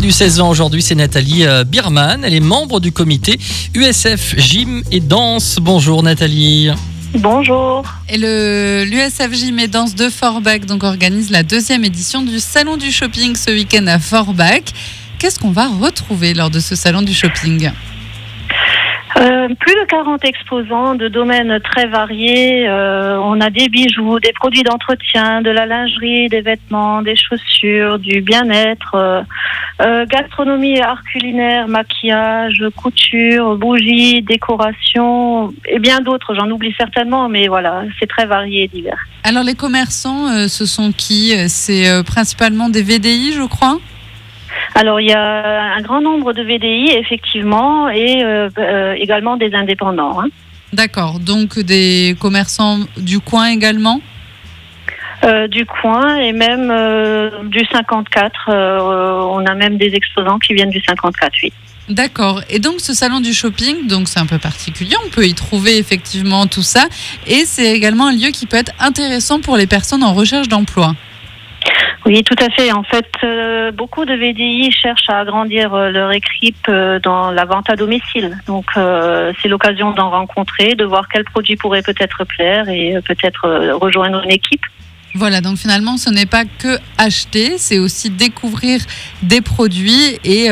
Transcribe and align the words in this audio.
du 0.00 0.10
16 0.10 0.40
ans 0.40 0.48
aujourd'hui, 0.48 0.80
c'est 0.80 0.94
Nathalie 0.94 1.44
euh, 1.44 1.64
Birman. 1.64 2.24
Elle 2.24 2.32
est 2.32 2.40
membre 2.40 2.80
du 2.80 2.92
comité 2.92 3.38
USF 3.74 4.38
Gym 4.38 4.82
et 4.90 5.00
Danse. 5.00 5.58
Bonjour 5.60 6.02
Nathalie. 6.02 6.70
Bonjour. 7.14 7.84
Et 8.08 8.16
le 8.16 8.84
l'USF 8.84 9.32
Gym 9.32 9.58
et 9.58 9.68
Danse 9.68 9.94
de 9.94 10.08
Forbach 10.08 10.60
donc 10.60 10.82
organise 10.82 11.30
la 11.30 11.42
deuxième 11.42 11.84
édition 11.84 12.22
du 12.22 12.40
Salon 12.40 12.78
du 12.78 12.90
Shopping 12.90 13.36
ce 13.36 13.50
week-end 13.50 13.86
à 13.86 13.98
Forbach. 13.98 14.72
Qu'est-ce 15.18 15.38
qu'on 15.38 15.50
va 15.52 15.68
retrouver 15.68 16.32
lors 16.32 16.48
de 16.48 16.60
ce 16.60 16.74
Salon 16.74 17.02
du 17.02 17.12
Shopping? 17.12 17.70
Euh, 19.22 19.48
plus 19.60 19.74
de 19.74 19.84
40 19.86 20.24
exposants 20.24 20.96
de 20.96 21.06
domaines 21.06 21.60
très 21.60 21.86
variés. 21.86 22.68
Euh, 22.68 23.16
on 23.22 23.40
a 23.40 23.50
des 23.50 23.68
bijoux, 23.68 24.18
des 24.18 24.32
produits 24.32 24.64
d'entretien, 24.64 25.42
de 25.42 25.50
la 25.50 25.64
lingerie, 25.64 26.28
des 26.28 26.40
vêtements, 26.40 27.02
des 27.02 27.14
chaussures, 27.14 28.00
du 28.00 28.20
bien-être, 28.20 29.24
euh, 29.80 30.06
gastronomie 30.06 30.80
art 30.80 31.04
culinaire, 31.04 31.68
maquillage, 31.68 32.64
couture, 32.74 33.56
bougies, 33.56 34.22
décoration 34.22 35.54
et 35.68 35.78
bien 35.78 36.00
d'autres. 36.00 36.34
J'en 36.34 36.50
oublie 36.50 36.74
certainement, 36.76 37.28
mais 37.28 37.46
voilà, 37.46 37.84
c'est 38.00 38.08
très 38.08 38.26
varié 38.26 38.64
et 38.64 38.68
divers. 38.68 39.06
Alors 39.22 39.44
les 39.44 39.54
commerçants, 39.54 40.48
ce 40.48 40.66
sont 40.66 40.90
qui? 40.90 41.32
C'est 41.48 42.02
principalement 42.04 42.68
des 42.68 42.82
VDI, 42.82 43.34
je 43.34 43.46
crois? 43.46 43.78
Alors, 44.74 45.00
il 45.00 45.08
y 45.08 45.12
a 45.12 45.74
un 45.74 45.80
grand 45.82 46.00
nombre 46.00 46.32
de 46.32 46.42
VDI, 46.42 46.96
effectivement, 46.96 47.88
et 47.88 48.22
euh, 48.24 48.48
euh, 48.58 48.94
également 48.94 49.36
des 49.36 49.54
indépendants. 49.54 50.20
hein. 50.20 50.28
D'accord, 50.72 51.18
donc 51.20 51.58
des 51.58 52.16
commerçants 52.18 52.78
du 52.96 53.20
coin 53.20 53.48
également? 53.48 54.00
Euh, 55.24 55.46
du 55.46 55.66
coin 55.66 56.16
et 56.16 56.32
même 56.32 56.70
euh, 56.70 57.44
du 57.44 57.64
54. 57.70 58.48
euh, 58.48 58.80
on 59.30 59.44
a 59.44 59.54
même 59.54 59.76
des 59.76 59.94
exposants 59.94 60.38
qui 60.38 60.54
viennent 60.54 60.70
du 60.70 60.80
54, 60.80 61.32
oui. 61.44 61.52
D'accord. 61.88 62.42
Et 62.48 62.58
donc 62.58 62.80
ce 62.80 62.94
salon 62.94 63.20
du 63.20 63.32
shopping, 63.32 63.86
donc 63.86 64.08
c'est 64.08 64.18
un 64.18 64.26
peu 64.26 64.38
particulier, 64.38 64.94
on 65.06 65.10
peut 65.10 65.26
y 65.26 65.34
trouver 65.34 65.76
effectivement 65.78 66.46
tout 66.46 66.62
ça. 66.62 66.86
Et 67.26 67.44
c'est 67.44 67.70
également 67.72 68.06
un 68.06 68.12
lieu 68.12 68.30
qui 68.30 68.46
peut 68.46 68.56
être 68.56 68.72
intéressant 68.80 69.40
pour 69.40 69.56
les 69.56 69.66
personnes 69.66 70.02
en 70.02 70.14
recherche 70.14 70.48
d'emploi. 70.48 70.94
Oui, 72.04 72.24
tout 72.24 72.36
à 72.38 72.50
fait. 72.50 72.72
En 72.72 72.82
fait, 72.82 73.06
euh, 73.22 73.70
beaucoup 73.70 74.04
de 74.04 74.14
VDI 74.14 74.72
cherchent 74.72 75.08
à 75.08 75.20
agrandir 75.20 75.72
euh, 75.72 75.90
leur 75.90 76.10
équipe 76.10 76.66
euh, 76.68 76.98
dans 76.98 77.30
la 77.30 77.44
vente 77.44 77.70
à 77.70 77.76
domicile. 77.76 78.36
Donc, 78.46 78.66
c'est 78.74 79.48
l'occasion 79.48 79.92
d'en 79.92 80.10
rencontrer, 80.10 80.74
de 80.74 80.84
voir 80.84 81.06
quel 81.08 81.24
produit 81.24 81.56
pourrait 81.56 81.82
peut-être 81.82 82.24
plaire 82.24 82.68
et 82.68 82.96
peut-être 83.06 83.72
rejoindre 83.80 84.22
une 84.24 84.30
équipe. 84.32 84.62
Voilà, 85.14 85.42
donc 85.42 85.58
finalement 85.58 85.98
ce 85.98 86.08
n'est 86.08 86.26
pas 86.26 86.44
que 86.44 86.78
acheter, 86.96 87.58
c'est 87.58 87.78
aussi 87.78 88.08
découvrir 88.08 88.80
des 89.22 89.42
produits 89.42 90.18
et 90.24 90.48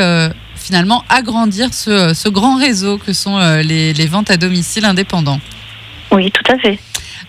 finalement 0.55 1.03
agrandir 1.09 1.73
ce, 1.73 2.13
ce 2.13 2.29
grand 2.29 2.57
réseau 2.57 2.99
que 2.99 3.11
sont 3.11 3.39
les, 3.63 3.93
les 3.93 4.05
ventes 4.05 4.29
à 4.29 4.37
domicile 4.37 4.85
indépendants. 4.85 5.39
Oui, 6.11 6.31
tout 6.31 6.51
à 6.51 6.57
fait. 6.59 6.77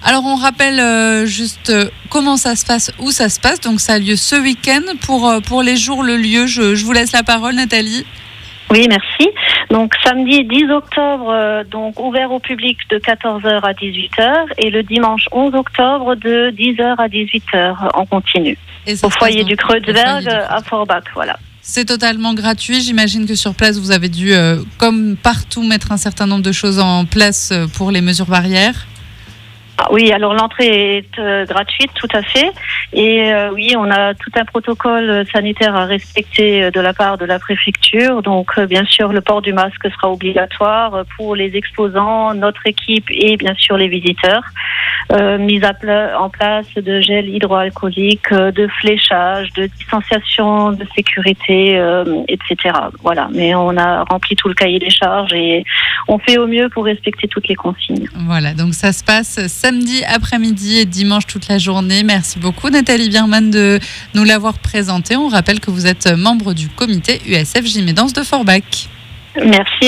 Alors 0.05 0.25
on 0.25 0.35
rappelle 0.35 0.81
euh, 0.81 1.27
juste 1.27 1.71
euh, 1.71 1.89
comment 2.11 2.37
ça 2.37 2.57
se 2.57 2.67
passe, 2.67 2.91
où 2.99 3.13
ça 3.13 3.29
se 3.29 3.39
passe. 3.39 3.61
Donc 3.61 3.81
ça 3.81 3.95
a 3.95 3.99
lieu 3.99 4.17
ce 4.17 4.35
week-end. 4.35 4.83
Pour, 5.07 5.29
euh, 5.29 5.41
pour 5.41 5.63
les 5.63 5.77
jours, 5.77 6.03
le 6.03 6.17
lieu, 6.17 6.47
je, 6.47 6.75
je 6.75 6.85
vous 6.85 6.93
laisse 6.93 7.13
la 7.13 7.23
parole 7.23 7.55
Nathalie. 7.55 8.05
Oui, 8.71 8.89
merci. 8.89 9.31
Donc 9.71 9.95
samedi 10.05 10.45
10 10.45 10.71
octobre, 10.71 11.63
donc 11.71 12.01
ouvert 12.01 12.33
au 12.33 12.41
public 12.41 12.79
de 12.91 12.99
14h 12.99 13.61
à 13.63 13.73
18h 13.75 14.47
et 14.59 14.71
le 14.71 14.83
dimanche 14.83 15.27
11 15.31 15.55
octobre 15.55 16.15
de 16.15 16.51
10h 16.51 16.95
à 16.97 17.09
18h 17.09 17.91
en 17.95 18.07
continu. 18.07 18.57
Au 19.03 19.11
foyer 19.11 19.45
du 19.45 19.57
Kreuzberg 19.57 20.27
à 20.27 20.63
Forbach, 20.63 21.05
voilà. 21.15 21.39
C'est 21.61 21.85
totalement 21.85 22.33
gratuit. 22.33 22.81
J'imagine 22.81 23.27
que 23.27 23.35
sur 23.35 23.55
place, 23.55 23.79
vous 23.79 23.91
avez 23.91 24.09
dû, 24.09 24.33
comme 24.79 25.17
partout, 25.23 25.63
mettre 25.63 25.93
un 25.93 25.99
certain 25.99 26.27
nombre 26.27 26.43
de 26.43 26.53
choses 26.53 26.79
en 26.79 27.05
place 27.05 27.53
pour 27.75 27.91
les 27.91 28.01
mesures 28.01 28.27
barrières. 28.27 28.87
Ah 29.85 29.89
oui, 29.91 30.13
alors 30.13 30.33
l'entrée 30.33 30.99
est 30.99 31.19
euh, 31.19 31.45
gratuite, 31.45 31.91
tout 31.95 32.09
à 32.15 32.23
fait. 32.23 32.53
Et 32.93 33.33
euh, 33.33 33.51
oui, 33.53 33.75
on 33.77 33.91
a 33.91 34.15
tout 34.15 34.31
un 34.37 34.45
protocole 34.45 35.25
sanitaire 35.33 35.75
à 35.75 35.87
respecter 35.87 36.63
euh, 36.63 36.71
de 36.71 36.81
la 36.81 36.93
part 36.93 37.19
de 37.19 37.25
la 37.25 37.41
préfecture. 37.41 38.23
Donc, 38.23 38.61
bien 38.61 38.85
sûr, 38.85 39.13
le 39.13 39.21
port 39.21 39.43
du 39.43 39.53
masque 39.53 39.91
sera 39.91 40.13
obligatoire 40.13 41.05
pour 41.17 41.35
les 41.35 41.57
exposants, 41.57 42.33
notre 42.33 42.65
équipe 42.65 43.07
et 43.11 43.37
bien 43.37 43.55
sûr 43.57 43.77
les 43.77 43.89
visiteurs. 43.89 44.45
Mise 45.41 45.65
à 45.65 45.75
en 46.19 46.31
place 46.31 46.73
de 46.75 47.01
gel 47.01 47.29
hydroalcoolique, 47.29 48.33
de 48.33 48.67
fléchage, 48.81 49.53
de 49.53 49.67
distanciation 49.67 50.73
de 50.73 50.87
sécurité, 50.95 51.75
etc. 52.29 52.75
Voilà. 53.03 53.29
Mais 53.35 53.55
on 53.55 53.77
a 53.77 54.05
rempli 54.05 54.37
tout 54.37 54.49
le 54.49 54.55
cahier 54.55 54.79
des 54.79 54.89
charges 54.89 55.35
et 55.35 55.65
on 56.09 56.19
fait 56.19 56.39
au 56.39 56.47
mieux 56.47 56.71
pour 56.71 56.85
respecter 56.85 57.29
toutes 57.29 57.49
les 57.49 57.57
consignes. 57.57 58.09
Voilà, 58.27 58.55
donc 58.55 58.73
ça 58.73 58.93
se 58.93 59.05
passe 59.05 59.39
après-midi 60.07 60.79
et 60.79 60.85
dimanche 60.85 61.27
toute 61.27 61.49
la 61.49 61.59
journée. 61.59 62.03
Merci 62.03 62.39
beaucoup 62.39 62.71
Nathalie 62.71 63.09
Bierman 63.09 63.51
de 63.51 63.79
nous 64.15 64.25
l'avoir 64.25 64.59
présenté. 64.59 65.17
On 65.17 65.29
rappelle 65.29 65.61
que 65.61 65.71
vous 65.71 65.87
êtes 65.87 66.07
membre 66.07 66.55
du 66.55 66.69
comité 66.69 67.21
USF 67.27 67.65
Gym 67.65 67.89
et 67.89 67.93
Danse 67.93 68.13
de 68.13 68.23
Forbach. 68.23 68.89
Merci. 69.37 69.73